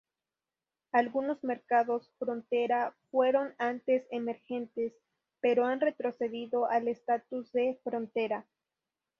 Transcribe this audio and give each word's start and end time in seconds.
Algunos 0.93 1.43
mercados 1.43 2.09
frontera 2.17 2.95
fueron 3.11 3.53
antes 3.59 4.07
emergentes, 4.09 4.93
pero 5.41 5.63
han 5.65 5.79
retrocedido 5.79 6.65
al 6.67 6.87
estatus 6.87 7.51
de 7.51 7.79
frontera. 7.83 8.47